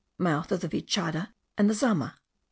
MOUTH 0.17 0.51
OF 0.51 0.61
THE 0.61 0.67
VICHADA 0.67 1.31
AND 1.59 1.69
THE 1.69 1.75
ZAMA. 1.75 2.15